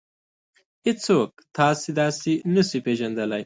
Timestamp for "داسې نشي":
1.99-2.79